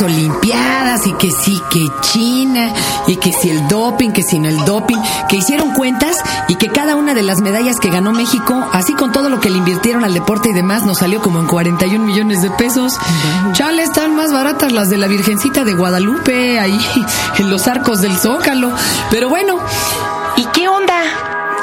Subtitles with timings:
[0.00, 2.72] las Olimpiadas y que sí, que China
[3.06, 4.98] y que si el doping, que si no el doping,
[5.28, 9.12] que hicieron cuentas y que cada una de las medallas que ganó México, así con
[9.12, 12.42] todo lo que le invirtieron al deporte y demás, nos salió como en 41 millones
[12.42, 12.98] de pesos.
[13.52, 16.80] Chale, están más baratas las de la Virgencita de Guadalupe, ahí
[17.38, 18.72] en los arcos del Zócalo.
[19.10, 19.58] Pero bueno,
[20.36, 21.02] ¿y qué onda?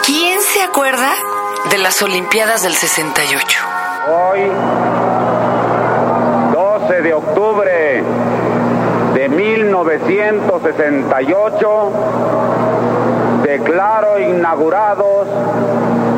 [0.05, 1.11] ¿Quién se acuerda
[1.71, 3.59] de las Olimpiadas del 68?
[4.09, 4.41] Hoy,
[6.53, 7.36] 12 de octubre de
[9.83, 11.91] 1968,
[13.43, 15.27] declaro inaugurados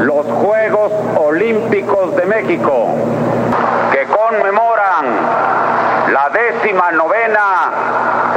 [0.01, 2.87] los Juegos Olímpicos de México,
[3.91, 5.05] que conmemoran
[6.13, 7.71] la décima novena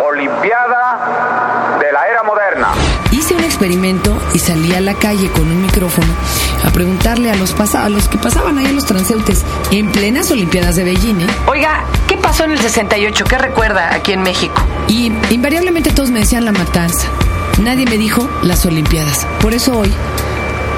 [0.05, 2.69] Olimpiada de la era moderna.
[3.13, 6.13] Hice un experimento y salí a la calle con un micrófono
[6.67, 10.77] a preguntarle a los, a los que pasaban ahí en los transeúntes en plenas Olimpiadas
[10.77, 11.21] de Beijing.
[11.21, 11.27] ¿eh?
[11.47, 13.25] Oiga, ¿qué pasó en el 68?
[13.25, 14.63] ¿Qué recuerda aquí en México?
[14.89, 17.09] Y invariablemente todos me decían la matanza.
[17.61, 19.27] Nadie me dijo las Olimpiadas.
[19.41, 19.93] Por eso hoy,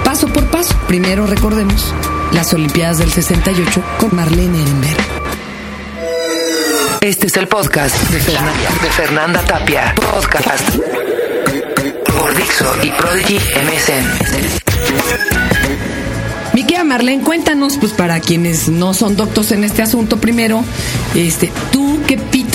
[0.04, 1.94] paso por paso, primero recordemos
[2.32, 4.96] las Olimpiadas del 68 con Marlene Ehrenberg.
[7.00, 9.94] Este es el podcast de Fernanda, de Fernanda Tapia.
[9.94, 10.70] Podcast
[12.06, 14.64] por Dixo y Prodigy MSN.
[16.54, 20.64] Mi querida Marlene, cuéntanos, pues para quienes no son doctos en este asunto, primero,
[21.14, 22.53] este, ¿tú qué pitos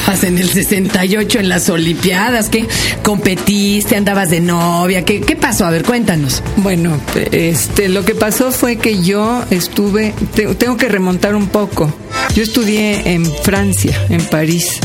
[0.00, 2.48] tocabas en el 68 en las Olimpiadas?
[2.48, 2.66] ¿Qué
[3.02, 3.96] competiste?
[3.96, 5.04] ¿Andabas de novia?
[5.04, 5.66] ¿Qué, qué pasó?
[5.66, 6.42] A ver, cuéntanos.
[6.56, 6.98] Bueno,
[7.32, 11.92] este, lo que pasó fue que yo estuve, te- tengo que remontar un poco.
[12.34, 14.78] Yo estudié en Francia, en París,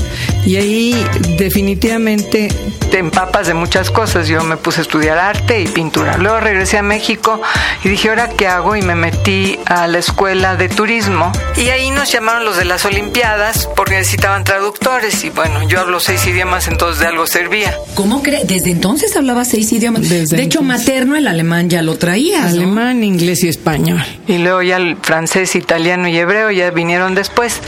[0.45, 1.05] y ahí
[1.37, 2.49] definitivamente
[2.91, 4.27] te empapas de muchas cosas.
[4.27, 6.17] Yo me puse a estudiar arte y pintura.
[6.17, 7.41] Luego regresé a México
[7.83, 8.75] y dije, ¿ahora qué hago?
[8.75, 11.31] Y me metí a la escuela de turismo.
[11.57, 15.23] Y ahí nos llamaron los de las Olimpiadas porque necesitaban traductores.
[15.23, 17.75] Y bueno, yo hablo seis idiomas, entonces de algo servía.
[17.95, 18.47] ¿Cómo crees?
[18.47, 20.03] Desde entonces hablaba seis idiomas.
[20.07, 20.87] Desde de hecho, entonces.
[20.87, 22.53] materno, el alemán ya lo traías.
[22.53, 22.61] ¿no?
[22.61, 24.03] Alemán, inglés y español.
[24.27, 27.59] Y luego ya el francés, italiano y hebreo ya vinieron después.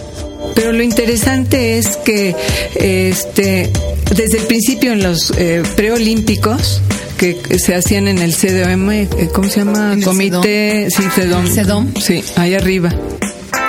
[0.56, 2.36] Pero lo interesante es que
[2.76, 3.70] este,
[4.16, 6.82] desde el principio en los eh, preolímpicos
[7.18, 9.96] que se hacían en el CDOM, eh, ¿cómo se llama?
[10.04, 11.48] Comité, sí, CEDOM.
[11.48, 11.94] CEDOM.
[12.00, 12.94] Sí, ahí arriba.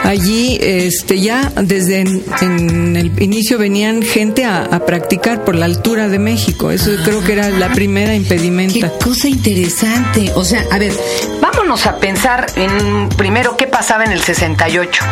[0.05, 5.67] Allí, este, ya desde en, en el inicio venían gente a, a practicar por la
[5.67, 6.71] altura de México.
[6.71, 8.91] Eso creo que era la primera Qué impedimenta.
[9.03, 10.31] cosa interesante.
[10.35, 10.93] O sea, a ver,
[11.41, 15.05] Vámonos a pensar en primero qué pasaba en el 68.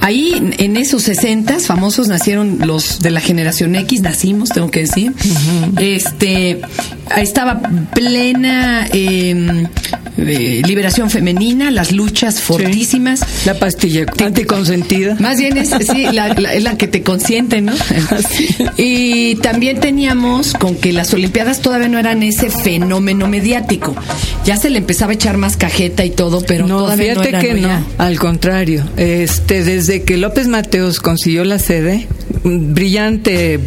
[0.00, 5.12] Ahí, en- esos 60 famosos, nacieron los de la generación X, nacimos, tengo que decir.
[5.78, 6.60] Este,
[7.16, 7.60] estaba
[7.94, 9.66] plena eh,
[10.18, 13.20] eh, liberación femenina, las luchas fortísimas.
[13.46, 15.16] La pastilla anticonsentida.
[15.20, 17.72] Más bien es, sí, la, la- es la que te consiente, ¿no?
[18.76, 23.94] Y también teníamos con que las Olimpiadas todavía no eran ese fenómeno mediático.
[24.44, 27.28] Ya se le empezaba a echar más cajeta y todo, pero no, todavía no fíjate
[27.28, 27.78] era que ya.
[27.80, 28.84] no, al contrario.
[28.96, 32.06] Este, desde que López Mateos consiguió la sede,
[32.44, 33.58] brillante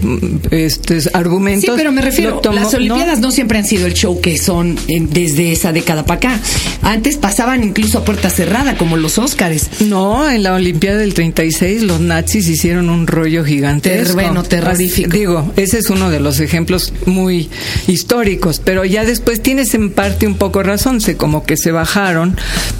[0.51, 1.63] este, argumentos.
[1.65, 3.31] Sí, pero me refiero, lo tomó- las Olimpiadas no.
[3.31, 6.39] siempre han sido el show que son en- desde esa década para acá.
[6.81, 9.69] Antes pasaban incluso a puerta cerrada, como los Óscares.
[9.81, 14.13] No, en la Olimpiada del 36 los nazis hicieron un rollo gigantesco.
[14.13, 15.09] Bueno, terrorífico.
[15.11, 17.49] Digo, ese es uno de los ejemplos muy
[17.87, 22.35] históricos, pero ya después tienes en parte un poco razón, se como que se bajaron,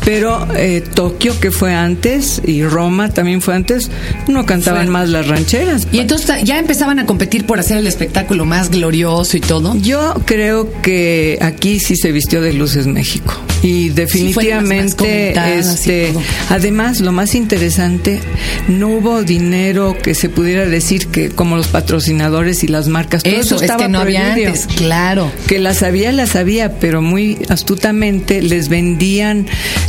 [0.06, 3.90] pero eh, Tokio que fue antes y Roma también fue antes,
[4.28, 5.80] no cantaban Fue- más las rancheras.
[5.91, 9.75] Y entonces ya empezaban a competir por hacer el espectáculo más glorioso y todo.
[9.77, 13.33] Yo creo que aquí sí se vistió de luces México.
[13.63, 16.13] Y definitivamente, este,
[16.49, 18.19] además, lo más interesante,
[18.67, 23.33] no hubo dinero que se pudiera decir que como los patrocinadores y las marcas, todo
[23.33, 25.31] Eso, eso, es estaba que no había antes, claro.
[25.47, 29.45] Que las sabía, las sabía, pero muy astutamente les vendían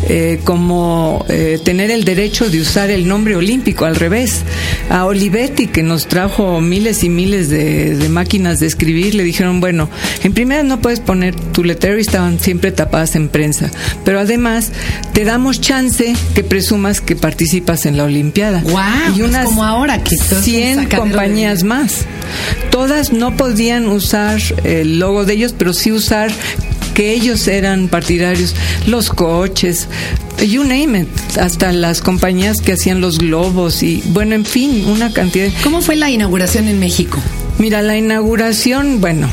[0.09, 4.42] eh, como eh, tener el derecho de usar el nombre olímpico al revés.
[4.91, 9.61] A Olivetti, que nos trajo miles y miles de, de máquinas de escribir, le dijeron,
[9.61, 9.89] bueno,
[10.23, 13.71] en primera no puedes poner tu letrero y estaban siempre tapadas en prensa,
[14.05, 14.73] pero además
[15.13, 18.63] te damos chance que presumas que participas en la Olimpiada.
[18.63, 22.05] Guau, y unas como ahora que todo es un 100 sacadero de compañías más.
[22.71, 26.31] Todas no podían usar el logo de ellos, pero sí usar
[26.94, 28.54] que ellos eran partidarios,
[28.86, 29.89] los coches,
[30.47, 35.12] you name it, hasta las compañías que hacían los globos y bueno, en fin, una
[35.12, 35.48] cantidad.
[35.62, 37.18] ¿Cómo fue la inauguración en México?
[37.62, 39.30] Mira, la inauguración, bueno,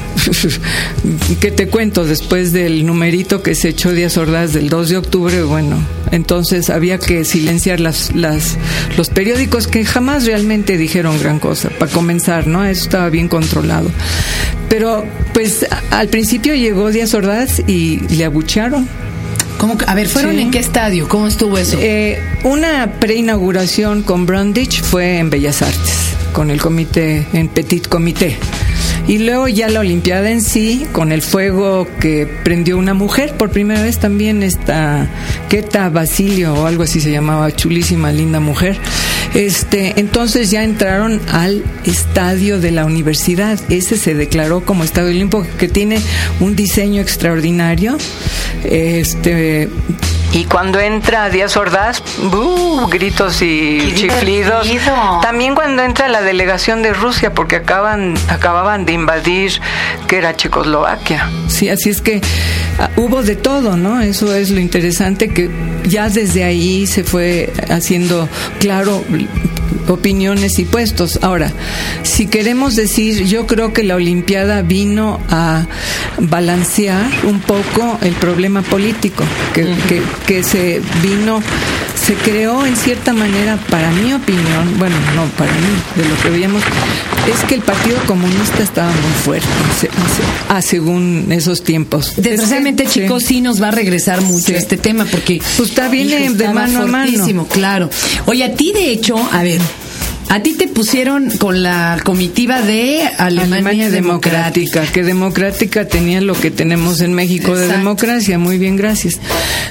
[1.40, 2.06] ¿qué te cuento?
[2.06, 7.00] Después del numerito que se echó Díaz Ordaz del 2 de octubre, bueno, entonces había
[7.00, 8.56] que silenciar las, las,
[8.98, 12.64] los periódicos que jamás realmente dijeron gran cosa, para comenzar, ¿no?
[12.66, 13.90] Eso estaba bien controlado.
[14.70, 18.88] Pero, pues, al principio llegó Díaz Ordaz y le abuchearon.
[19.58, 20.42] ¿Cómo que- a ver, ¿fueron Sí.
[20.42, 21.08] en qué estadio?
[21.10, 21.78] ¿Cómo estuvo eso?
[21.82, 28.38] Eh, una preinauguración con Brundage fue en Bellas Artes, con el comité, en Petit Comité.
[29.08, 33.50] Y luego ya la Olimpiada en sí, con el fuego que prendió una mujer por
[33.50, 35.08] primera vez también, esta
[35.50, 38.78] Keta Basilio o algo así se llamaba, chulísima, linda mujer.
[39.34, 43.60] Este, entonces ya entraron al estadio de la universidad.
[43.70, 46.00] Ese se declaró como estadio olímpico que tiene
[46.40, 47.98] un diseño extraordinario.
[48.64, 49.70] Este,
[50.32, 52.88] y cuando entra Díaz Ordaz, ¡bu!
[52.88, 54.68] gritos y ¡Qué chiflidos.
[55.22, 59.54] También cuando entra la delegación de Rusia, porque acaban, acababan de invadir,
[60.08, 61.30] que era Checoslovaquia.
[61.48, 62.22] Sí, así es que
[62.80, 64.02] ah, hubo de todo, ¿no?
[64.02, 65.50] Eso es lo interesante, que
[65.86, 68.30] ya desde ahí se fue haciendo
[68.60, 69.04] claro
[69.90, 71.20] opiniones y puestos.
[71.22, 71.52] Ahora,
[72.04, 75.66] si queremos decir, yo creo que la Olimpiada vino a
[76.18, 81.42] balancear un poco el problema político, que, que, que se vino,
[81.96, 86.30] se creó en cierta manera, para mi opinión, bueno, no para mí, de lo que
[86.30, 86.62] veíamos,
[87.32, 89.48] es que el Partido Comunista estaba muy fuerte,
[89.80, 89.90] se-
[90.50, 92.14] ah, según esos tiempos.
[92.18, 94.54] Desgraciadamente, chicos, sí nos va a regresar mucho Sí.
[94.56, 97.48] este tema porque Pues está, viene de mano a mano.
[97.52, 97.90] claro.
[98.26, 99.62] Oye, a ti de hecho, a ver,
[100.30, 106.36] a ti te pusieron con la comitiva de Alemania, Alemania democrática, que democrática tenía lo
[106.36, 109.20] que tenemos en México de democracia, muy bien, gracias.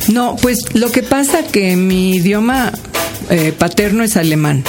[0.09, 2.73] No, pues lo que pasa que mi idioma
[3.31, 4.65] eh, paterno es alemán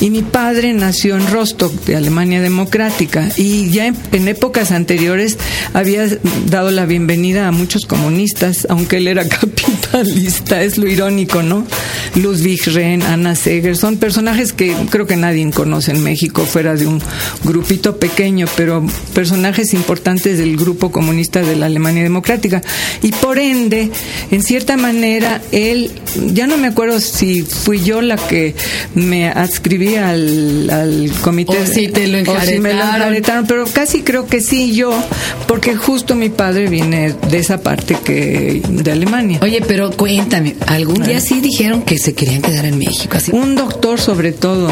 [0.00, 5.36] y mi padre nació en Rostock, de Alemania democrática, y ya en, en épocas anteriores
[5.72, 6.06] había
[6.46, 11.66] dado la bienvenida a muchos comunistas, aunque él era capitalista, es lo irónico, ¿no?
[12.14, 16.86] Ludwig Rehn, Anna Seger, son personajes que creo que nadie conoce en México fuera de
[16.86, 17.00] un
[17.42, 18.84] grupito pequeño, pero
[19.14, 22.62] personajes importantes del grupo comunista de la Alemania Democrática.
[23.02, 23.90] Y por ende,
[24.30, 25.90] en cierta manera, él,
[26.32, 28.54] ya no me acuerdo si fui yo la que
[28.94, 31.58] me adscribí al, al comité.
[31.58, 34.92] O si te lo o si me lo enjaretaron, pero casi creo que sí yo,
[35.46, 39.40] porque justo mi padre viene de esa parte que de Alemania.
[39.42, 43.32] Oye, pero cuéntame, algún día sí dijeron que se querían quedar en México, así.
[43.32, 44.68] Un doctor sobre todo,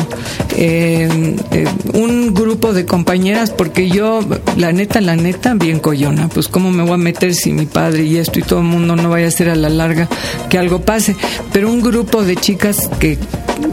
[0.58, 1.08] eh,
[1.50, 1.64] eh,
[1.94, 4.20] un grupo de compañeras, porque yo,
[4.58, 8.04] la neta, la neta, bien coyona, pues cómo me voy a meter si mi padre
[8.04, 10.08] y esto y todo el mundo no vaya a ser a la larga
[10.50, 11.16] que algo pase,
[11.54, 13.16] pero un grupo de chicas que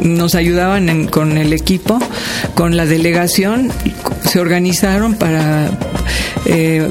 [0.02, 2.00] nos ayudaban en- con el equipo,
[2.56, 3.72] con la delegación,
[4.24, 5.70] se organizaron para...
[6.46, 6.88] eh,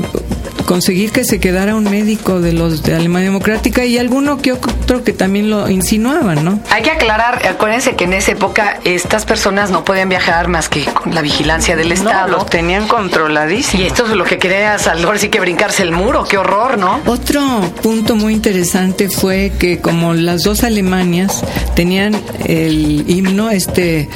[0.69, 5.03] conseguir que se quedara un médico de los de Alemania Democrática y alguno que otro
[5.03, 6.61] que también lo insinuaban, ¿no?
[6.71, 10.85] Hay que aclarar, acuérdense que en esa época estas personas no podían viajar más que
[10.85, 12.29] con la vigilancia del No, Estado.
[12.29, 13.83] los tenían controladísimos.
[13.83, 17.01] y esto es lo que quería ahora sí que brincarse el muro, qué horror, ¿no?
[17.07, 17.41] Otro
[17.83, 21.43] punto muy interesante fue que como las dos Alemanias
[21.75, 24.09] tenían el himno este eh,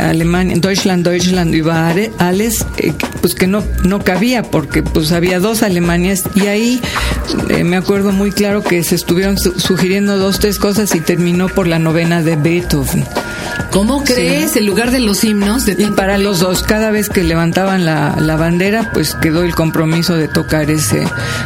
[0.00, 2.92] Alemania, Deutschland, Deutschland über alle- alles, eh,
[3.24, 6.82] pues que no no cabía porque pues había dos Alemanias y ahí
[7.48, 11.48] eh, me acuerdo muy claro que se estuvieron su- sugiriendo dos tres cosas y terminó
[11.48, 13.02] por la novena de Beethoven.
[13.70, 14.56] ¿Cómo crees?
[14.56, 18.14] En lugar de los himnos de Y para los dos, cada vez que levantaban la,
[18.20, 21.04] la bandera, pues quedó el compromiso de tocar ese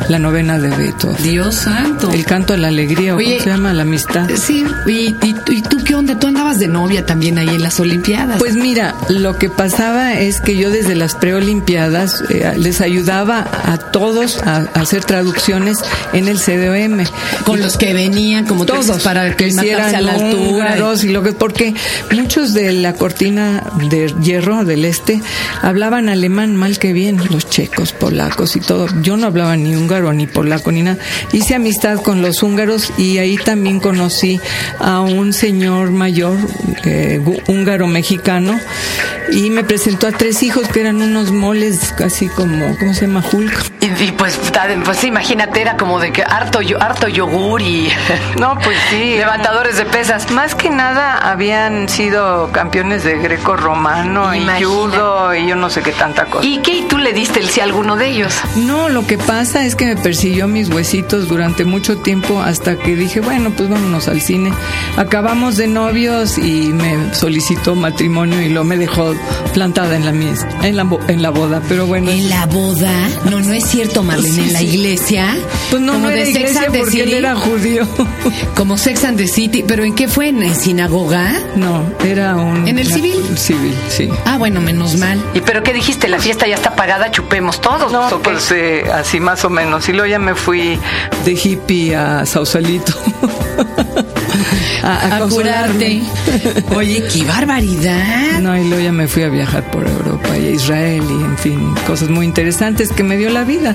[0.09, 1.23] la novena de Beethoven.
[1.23, 2.11] Dios santo.
[2.13, 3.73] El canto a la alegría, o ¿cómo se llama?
[3.73, 4.29] La amistad.
[4.37, 6.19] Sí, y, y, y tú qué onda?
[6.19, 8.39] ¿Tú andabas de novia también ahí en las Olimpiadas?
[8.39, 13.79] Pues mira, lo que pasaba es que yo desde las preolimpiadas eh, les ayudaba a
[13.79, 15.79] todos a, a hacer traducciones
[16.13, 17.05] en el CDOM.
[17.45, 20.77] con los que venían, como tú dices, todos para que matarse a la altura.
[21.03, 21.75] y lo que porque
[22.15, 25.21] muchos de la cortina de hierro del este
[25.63, 30.13] hablaban alemán mal que bien los checos polacos y todo yo no hablaba ni húngaro
[30.13, 30.99] ni polaco ni nada
[31.33, 34.41] hice amistad con los húngaros y ahí también conocí
[34.79, 36.39] a un señor mayor
[36.85, 38.59] eh, húngaro mexicano
[39.31, 41.58] y me presentó a tres hijos que eran unos moles
[42.05, 44.39] así como cómo se llama Hulk Y, y pues,
[44.85, 47.89] pues imagínate, era como de que harto, yo- harto yogur y
[48.39, 49.17] No, pues sí.
[49.17, 50.31] levantadores de pesas.
[50.31, 54.69] Más que nada habían sido campeones de greco-romano y Imagina.
[54.69, 56.47] judo y yo no sé qué tanta cosa.
[56.47, 56.77] ¿Y qué?
[56.79, 58.35] ¿Y tú le diste el sí a alguno de ellos?
[58.57, 62.95] No, lo que pasa es que me persiguió mis huesitos durante mucho tiempo hasta que
[62.95, 64.53] dije, bueno, pues vámonos al cine.
[64.97, 69.15] Acabamos de novios y me solicitó matrimonio y luego me dejó
[69.55, 72.11] plantada en la mies- en la, bo- en la boda, pero bueno.
[72.11, 72.93] ¿En la boda?
[73.31, 74.35] No, no es cierto, Marlene.
[74.35, 74.67] Sí, ¿En la sí.
[74.67, 75.37] iglesia?
[75.71, 77.19] Pues no, Como no era de Sex iglesia and the porque él City.
[77.19, 77.89] era judío.
[78.55, 79.65] Como Sex and the City.
[79.67, 80.29] ¿Pero en qué fue?
[80.29, 81.33] ¿En, sinagoga?
[81.57, 82.67] No, era un...
[82.69, 83.17] ¿En el civil?
[83.37, 84.09] Civil, sí.
[84.25, 85.21] Ah, bueno, menos mal.
[85.35, 86.09] ¿Y pero qué dijiste?
[86.09, 87.91] La fiesta ya está pagada, chupemos todos.
[87.93, 88.31] No, ¿o qué?
[88.31, 89.89] pues eh, así más o menos.
[89.89, 90.79] Y luego ya me fui
[91.25, 92.93] de hippie a Sausalito.
[94.83, 96.03] a, curarte.
[96.77, 98.41] Oye, qué barbaridad.
[98.41, 101.39] No, y luego ya me fui a viajar por Europa y a Israel y en
[101.39, 103.75] fin, cosas muy interesantes que me dio la vida.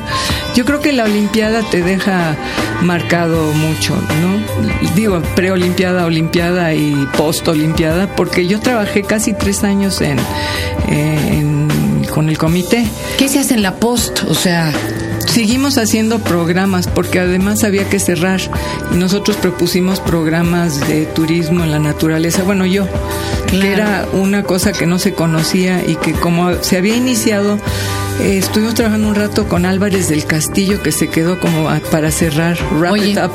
[0.55, 2.35] Yo creo que la Olimpiada te deja
[2.81, 4.93] marcado mucho, ¿no?
[4.95, 10.17] Digo, preolimpiada, Olimpiada y post-Olimpiada, porque yo trabajé casi tres años en,
[10.87, 12.85] en- con el comité.
[13.17, 14.21] ¿Qué se hace en la post?
[14.27, 14.71] O sea,
[15.27, 18.39] Seguimos haciendo programas porque además había que cerrar
[18.93, 22.43] y nosotros propusimos programas de turismo en la naturaleza.
[22.43, 22.87] Bueno, yo,
[23.47, 23.61] Claro.
[23.61, 27.57] que era una cosa que no se conocía y que como se había iniciado,
[28.21, 32.11] eh, estuvimos trabajando un rato con Álvarez del Castillo que se quedó como a- para
[32.11, 33.31] cerrar, wrap Oye, it up.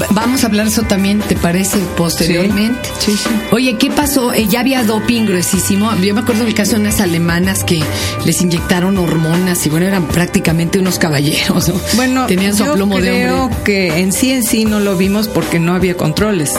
[0.00, 1.78] Va- vamos a hablar eso también, ¿te parece?
[1.96, 2.88] Posteriormente.
[2.98, 3.30] Sí, sí, sí.
[3.52, 4.32] Oye, ¿qué pasó?
[4.32, 5.90] Eh, ya había doping gruesísimo.
[5.96, 7.82] Yo me acuerdo del caso de unas alemanas que
[8.24, 11.74] les inyectaron hormonas y bueno, eran prácticamente unos caballeros, ¿no?
[11.94, 13.58] Bueno, tenían su yo plomo de creo hombre.
[13.64, 16.52] que en sí en sí no lo vimos porque no había controles.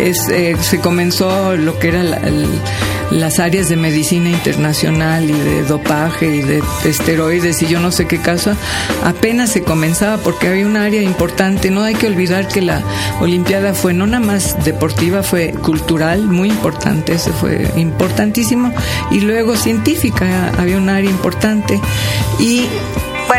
[0.00, 2.14] Es, eh, se comenzó lo que eran
[3.10, 8.06] las áreas de medicina internacional y de dopaje y de esteroides y yo no sé
[8.06, 8.54] qué caso.
[9.04, 11.70] Apenas se comenzaba porque había un área importante.
[11.70, 12.82] No hay que olvidar que la
[13.20, 17.14] Olimpiada fue no nada más deportiva, fue cultural, muy importante.
[17.14, 18.72] Eso fue importantísimo.
[19.10, 21.80] Y luego científica, había un área importante.
[22.38, 22.66] Y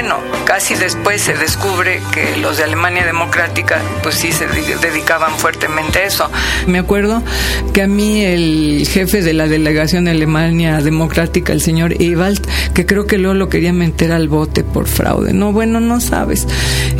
[0.01, 0.15] bueno,
[0.45, 5.99] casi después se descubre que los de Alemania Democrática pues sí se de- dedicaban fuertemente
[5.99, 6.31] a eso.
[6.67, 7.21] Me acuerdo
[7.73, 12.85] que a mí el jefe de la delegación de Alemania Democrática, el señor Ewald, que
[12.85, 15.33] creo que luego lo quería meter al bote por fraude.
[15.33, 16.47] No, bueno, no sabes.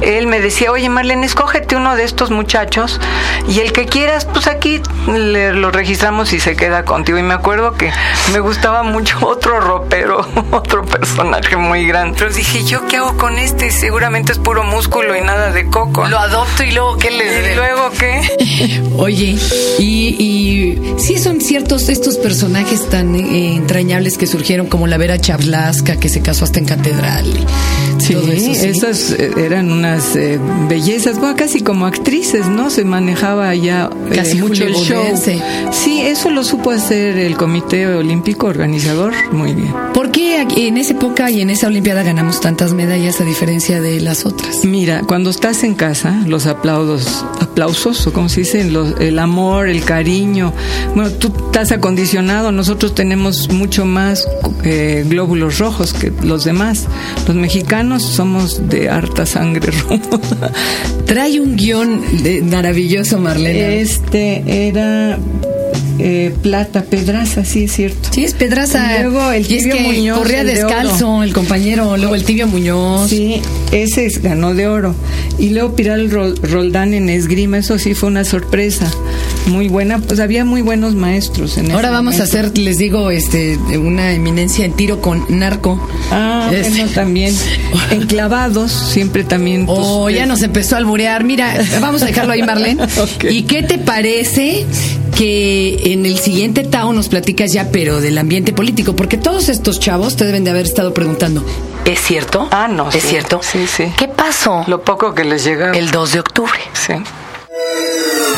[0.01, 3.00] Él me decía, oye Marlene, escógete uno de estos muchachos
[3.48, 7.18] y el que quieras, pues aquí le- lo registramos y se queda contigo.
[7.18, 7.91] Y me acuerdo que
[8.34, 12.18] me gustaba mucho otro ropero, otro personaje muy grande.
[12.20, 13.72] Pero dije, ¿yo qué hago con este?
[13.72, 16.08] Seguramente es puro músculo y nada de coco.
[16.08, 18.81] Lo adopto y luego, ¿qué le ¿Y luego qué?
[18.98, 19.38] Oye,
[19.77, 19.84] y,
[20.19, 25.98] y sí son ciertos estos personajes tan eh, entrañables que surgieron como la Vera Chavlaska,
[25.98, 27.25] que se casó hasta en catedral.
[28.10, 28.68] Sí, todo eso, ¿sí?
[28.68, 32.70] esas eh, eran unas eh, bellezas, bueno, casi como actrices, ¿no?
[32.70, 35.04] Se manejaba ya eh, Casi mucho el show.
[35.72, 39.74] Sí, eso lo supo hacer el Comité Olímpico Organizador muy bien.
[39.94, 44.00] ¿Por qué en esa época y en esa Olimpiada ganamos tantas medallas a diferencia de
[44.01, 44.66] las otras?
[44.66, 49.68] Mira, cuando estás en casa, los aplausos, aplausos, o como se dicen, los- el amor,
[49.70, 50.54] el cariño,
[50.96, 54.28] bueno, tú estás acondicionado, nosotros tenemos mucho más
[54.63, 56.86] eh, glóbulos rojos que los demás.
[57.28, 60.51] Los mexicanos somos de harta sangre roja.
[61.06, 63.82] Trae un guion de- maravilloso, Marlene.
[63.82, 65.18] Este era
[66.00, 68.10] eh, Plata Pedraza, sí es cierto.
[68.12, 69.00] Sí, es Pedraza.
[69.00, 72.15] Y luego el Y es Tibio que Muñoz, corría el de descalzo el compañero, luego
[72.15, 73.10] el tibio Muñoz.
[73.10, 73.41] Sí,
[73.72, 74.96] ese es- ganó de oro.
[75.38, 78.89] Y luego Piral Rol- Roldán en esgrima, eso sí fue una sorpresa.
[79.48, 83.58] Muy buena, pues había muy buenos maestros en Ahora vamos a hacer, les digo, este,
[83.77, 85.79] una eminencia en tiro con narco.
[86.12, 87.34] Ah, Este- bueno, también.
[87.91, 89.65] Enclavados, siempre también.
[89.65, 91.24] pues, Oh, ya nos empezó a alburear.
[91.24, 92.84] Mira, vamos a dejarlo ahí, Marlene.
[93.29, 94.65] ¿Y qué te parece
[95.19, 98.95] que en el siguiente Tao nos platicas ya, pero del ambiente político?
[98.95, 101.43] Porque todos estos chavos te deben de haber estado preguntando.
[101.83, 102.47] ¿Es cierto?
[102.51, 103.09] Ah, no, ¿Es sí.
[103.09, 103.41] cierto?
[103.43, 103.91] Sí, sí.
[103.97, 105.75] ¿Qué pasó Lo poco que les llegaba.
[105.77, 106.57] el 2 de octubre?
[106.71, 106.93] Sí.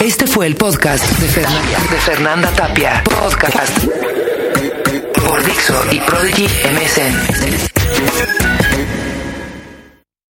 [0.04, 3.04] Este fue el podcast de Fernanda, de Fernanda Tapia.
[3.04, 3.78] Podcast
[5.24, 7.14] por Dixo y Prodigy MSN.